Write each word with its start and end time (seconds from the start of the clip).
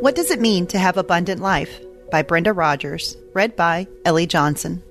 What 0.00 0.14
Does 0.14 0.30
It 0.30 0.40
Mean 0.40 0.66
to 0.68 0.78
Have 0.78 0.96
Abundant 0.96 1.42
Life? 1.42 1.78
by 2.10 2.22
Brenda 2.22 2.54
Rogers, 2.54 3.18
read 3.34 3.54
by 3.54 3.86
Ellie 4.06 4.26
Johnson. 4.26 4.82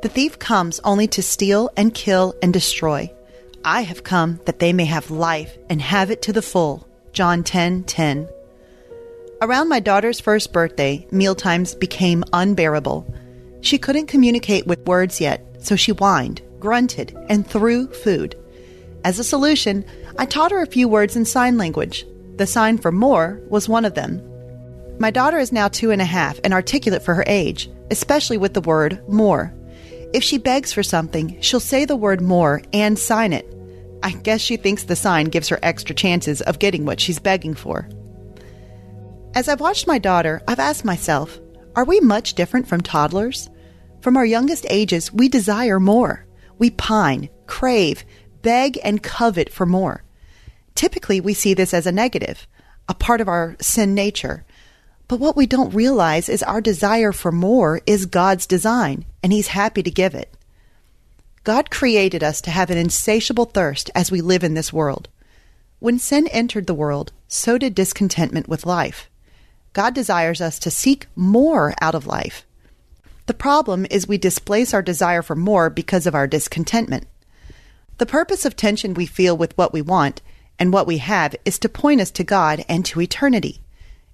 The 0.00 0.08
thief 0.08 0.38
comes 0.38 0.80
only 0.82 1.06
to 1.08 1.22
steal 1.22 1.68
and 1.76 1.92
kill 1.92 2.34
and 2.40 2.50
destroy. 2.50 3.12
I 3.66 3.82
have 3.82 4.04
come 4.04 4.40
that 4.46 4.60
they 4.60 4.72
may 4.72 4.86
have 4.86 5.10
life 5.10 5.58
and 5.68 5.82
have 5.82 6.10
it 6.10 6.22
to 6.22 6.32
the 6.32 6.40
full. 6.40 6.88
John 7.12 7.44
10 7.44 7.84
10. 7.84 8.26
Around 9.42 9.68
my 9.68 9.78
daughter's 9.78 10.20
first 10.20 10.54
birthday, 10.54 11.06
mealtimes 11.10 11.74
became 11.74 12.24
unbearable. 12.32 13.06
She 13.60 13.76
couldn't 13.76 14.06
communicate 14.06 14.66
with 14.66 14.86
words 14.86 15.20
yet, 15.20 15.44
so 15.58 15.76
she 15.76 15.92
whined, 15.92 16.40
grunted, 16.58 17.14
and 17.28 17.46
threw 17.46 17.88
food. 17.88 18.34
As 19.04 19.18
a 19.18 19.24
solution, 19.24 19.84
I 20.16 20.24
taught 20.24 20.50
her 20.50 20.62
a 20.62 20.66
few 20.66 20.88
words 20.88 21.14
in 21.14 21.26
sign 21.26 21.58
language. 21.58 22.06
The 22.38 22.46
sign 22.46 22.78
for 22.78 22.92
more 22.92 23.40
was 23.48 23.68
one 23.68 23.84
of 23.84 23.94
them. 23.94 24.22
My 25.00 25.10
daughter 25.10 25.38
is 25.38 25.52
now 25.52 25.66
two 25.66 25.90
and 25.90 26.00
a 26.00 26.04
half 26.04 26.38
and 26.44 26.52
articulate 26.52 27.02
for 27.02 27.14
her 27.14 27.24
age, 27.26 27.68
especially 27.90 28.38
with 28.38 28.54
the 28.54 28.60
word 28.60 29.02
more. 29.08 29.52
If 30.14 30.22
she 30.22 30.38
begs 30.38 30.72
for 30.72 30.84
something, 30.84 31.40
she'll 31.40 31.58
say 31.58 31.84
the 31.84 31.96
word 31.96 32.20
more 32.20 32.62
and 32.72 32.96
sign 32.96 33.32
it. 33.32 33.52
I 34.04 34.12
guess 34.12 34.40
she 34.40 34.56
thinks 34.56 34.84
the 34.84 34.94
sign 34.94 35.26
gives 35.26 35.48
her 35.48 35.58
extra 35.64 35.96
chances 35.96 36.40
of 36.42 36.60
getting 36.60 36.84
what 36.84 37.00
she's 37.00 37.18
begging 37.18 37.54
for. 37.54 37.88
As 39.34 39.48
I've 39.48 39.60
watched 39.60 39.88
my 39.88 39.98
daughter, 39.98 40.40
I've 40.46 40.60
asked 40.60 40.84
myself, 40.84 41.40
are 41.74 41.84
we 41.84 41.98
much 41.98 42.34
different 42.34 42.68
from 42.68 42.80
toddlers? 42.80 43.50
From 44.00 44.16
our 44.16 44.24
youngest 44.24 44.64
ages, 44.70 45.12
we 45.12 45.28
desire 45.28 45.80
more. 45.80 46.24
We 46.58 46.70
pine, 46.70 47.30
crave, 47.46 48.04
beg, 48.42 48.78
and 48.84 49.02
covet 49.02 49.52
for 49.52 49.66
more. 49.66 50.04
Typically, 50.78 51.20
we 51.20 51.34
see 51.34 51.54
this 51.54 51.74
as 51.74 51.88
a 51.88 51.90
negative, 51.90 52.46
a 52.88 52.94
part 52.94 53.20
of 53.20 53.26
our 53.26 53.56
sin 53.60 53.96
nature. 53.96 54.44
But 55.08 55.18
what 55.18 55.34
we 55.34 55.44
don't 55.44 55.74
realize 55.74 56.28
is 56.28 56.40
our 56.40 56.60
desire 56.60 57.10
for 57.10 57.32
more 57.32 57.80
is 57.84 58.06
God's 58.06 58.46
design, 58.46 59.04
and 59.20 59.32
He's 59.32 59.48
happy 59.48 59.82
to 59.82 59.90
give 59.90 60.14
it. 60.14 60.32
God 61.42 61.72
created 61.72 62.22
us 62.22 62.40
to 62.42 62.52
have 62.52 62.70
an 62.70 62.78
insatiable 62.78 63.46
thirst 63.46 63.90
as 63.92 64.12
we 64.12 64.20
live 64.20 64.44
in 64.44 64.54
this 64.54 64.72
world. 64.72 65.08
When 65.80 65.98
sin 65.98 66.28
entered 66.28 66.68
the 66.68 66.74
world, 66.74 67.10
so 67.26 67.58
did 67.58 67.74
discontentment 67.74 68.46
with 68.46 68.64
life. 68.64 69.10
God 69.72 69.96
desires 69.96 70.40
us 70.40 70.60
to 70.60 70.70
seek 70.70 71.08
more 71.16 71.74
out 71.80 71.96
of 71.96 72.06
life. 72.06 72.46
The 73.26 73.34
problem 73.34 73.84
is 73.90 74.06
we 74.06 74.16
displace 74.16 74.72
our 74.72 74.82
desire 74.82 75.22
for 75.22 75.34
more 75.34 75.70
because 75.70 76.06
of 76.06 76.14
our 76.14 76.28
discontentment. 76.28 77.08
The 77.96 78.06
purpose 78.06 78.44
of 78.44 78.54
tension 78.54 78.94
we 78.94 79.06
feel 79.06 79.36
with 79.36 79.58
what 79.58 79.72
we 79.72 79.82
want 79.82 80.22
and 80.58 80.72
what 80.72 80.86
we 80.86 80.98
have 80.98 81.36
is 81.44 81.58
to 81.60 81.68
point 81.68 82.00
us 82.00 82.10
to 82.12 82.24
God 82.24 82.64
and 82.68 82.84
to 82.86 83.00
eternity. 83.00 83.60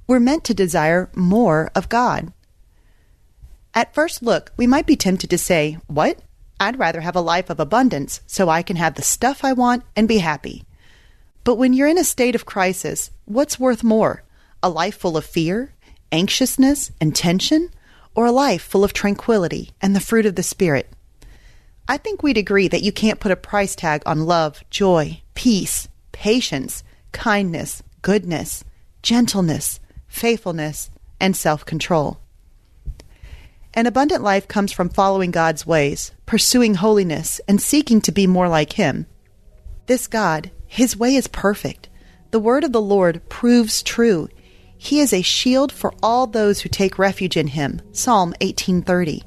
We're 0.07 0.21
meant 0.21 0.45
to 0.45 0.55
desire 0.55 1.11
more 1.15 1.71
of 1.75 1.89
God. 1.89 2.33
At 3.73 3.95
first 3.95 4.23
look, 4.23 4.53
we 4.57 4.67
might 4.67 4.87
be 4.87 4.97
tempted 4.97 5.31
to 5.31 5.39
say, 5.39 5.79
What? 5.87 6.21
I'd 6.61 6.79
rather 6.79 7.01
have 7.01 7.17
a 7.17 7.21
life 7.21 7.51
of 7.51 7.59
abundance 7.59 8.21
so 8.27 8.49
I 8.49 8.63
can 8.63 8.77
have 8.77 8.95
the 8.95 9.03
stuff 9.03 9.43
I 9.43 9.53
want 9.53 9.83
and 9.97 10.07
be 10.07 10.19
happy. 10.19 10.65
But 11.43 11.57
when 11.57 11.73
you're 11.73 11.89
in 11.89 11.99
a 11.99 12.05
state 12.05 12.35
of 12.35 12.47
crisis, 12.47 13.11
what's 13.25 13.59
worth 13.59 13.83
more? 13.83 14.23
A 14.63 14.69
life 14.69 14.97
full 14.97 15.17
of 15.17 15.25
fear, 15.25 15.75
anxiousness, 16.13 16.93
and 17.01 17.15
tension, 17.15 17.71
or 18.15 18.27
a 18.27 18.33
life 18.33 18.63
full 18.63 18.85
of 18.85 18.93
tranquility 18.93 19.73
and 19.83 19.95
the 19.95 20.01
fruit 20.01 20.27
of 20.27 20.37
the 20.37 20.43
Spirit? 20.43 20.91
I 21.89 21.99
think 21.99 22.23
we'd 22.23 22.39
agree 22.39 22.69
that 22.69 22.83
you 22.83 22.93
can't 22.93 23.21
put 23.21 23.33
a 23.33 23.37
price 23.37 23.75
tag 23.75 24.03
on 24.07 24.25
love, 24.25 24.65
joy, 24.71 25.21
peace, 25.35 25.89
patience, 26.15 26.83
kindness, 27.13 27.83
goodness, 28.01 28.65
gentleness, 29.03 29.81
faithfulness, 30.07 30.91
and 31.21 31.37
self 31.37 31.67
control. 31.67 32.21
An 33.75 33.87
abundant 33.87 34.23
life 34.23 34.49
comes 34.49 34.73
from 34.73 34.89
following 34.89 35.33
God's 35.33 35.67
ways, 35.67 36.13
pursuing 36.25 36.77
holiness, 36.77 37.41
and 37.47 37.61
seeking 37.61 38.01
to 38.03 38.13
be 38.13 38.27
more 38.27 38.49
like 38.49 38.75
Him. 38.75 39.07
This 39.87 40.07
God, 40.07 40.51
His 40.67 40.97
way 40.97 41.17
is 41.17 41.27
perfect. 41.27 41.89
The 42.31 42.41
word 42.41 42.65
of 42.65 42.73
the 42.73 42.81
Lord 42.81 43.29
proves 43.29 43.83
true. 43.83 44.29
He 44.77 45.01
is 45.01 45.13
a 45.13 45.23
shield 45.23 45.73
for 45.73 45.95
all 46.03 46.27
those 46.27 46.61
who 46.61 46.69
take 46.69 46.99
refuge 46.99 47.37
in 47.37 47.47
him. 47.49 47.81
Psalm 47.93 48.35
18:30. 48.41 49.23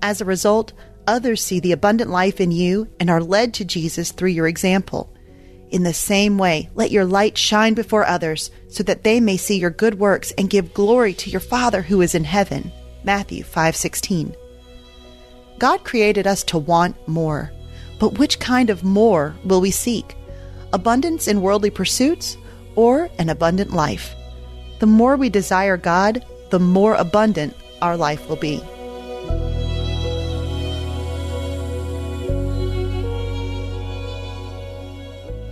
As 0.00 0.20
a 0.20 0.26
result, 0.26 0.72
others 1.06 1.42
see 1.42 1.60
the 1.60 1.72
abundant 1.72 2.10
life 2.10 2.40
in 2.40 2.52
you 2.52 2.88
and 3.00 3.10
are 3.10 3.22
led 3.22 3.52
to 3.54 3.64
Jesus 3.64 4.12
through 4.12 4.30
your 4.30 4.46
example. 4.46 5.12
In 5.70 5.82
the 5.82 5.94
same 5.94 6.38
way, 6.38 6.70
let 6.74 6.90
your 6.90 7.04
light 7.04 7.36
shine 7.36 7.74
before 7.74 8.06
others 8.06 8.50
so 8.68 8.82
that 8.84 9.02
they 9.02 9.20
may 9.20 9.36
see 9.36 9.58
your 9.58 9.70
good 9.70 9.98
works 9.98 10.32
and 10.38 10.50
give 10.50 10.74
glory 10.74 11.12
to 11.14 11.30
your 11.30 11.40
Father 11.40 11.82
who 11.82 12.00
is 12.00 12.14
in 12.14 12.24
heaven. 12.24 12.70
Matthew 13.04 13.42
5:16. 13.42 14.34
God 15.58 15.84
created 15.84 16.26
us 16.26 16.44
to 16.44 16.58
want 16.58 16.96
more. 17.08 17.50
But 17.98 18.18
which 18.18 18.38
kind 18.38 18.68
of 18.70 18.84
more 18.84 19.34
will 19.44 19.60
we 19.60 19.70
seek? 19.70 20.16
Abundance 20.72 21.26
in 21.28 21.40
worldly 21.40 21.70
pursuits 21.70 22.36
or 22.74 23.08
an 23.18 23.30
abundant 23.30 23.72
life? 23.72 24.14
The 24.80 24.86
more 24.86 25.16
we 25.16 25.30
desire 25.30 25.78
God, 25.78 26.24
the 26.50 26.58
more 26.58 26.94
abundant 26.94 27.54
our 27.80 27.96
life 27.96 28.28
will 28.28 28.36
be. 28.36 28.62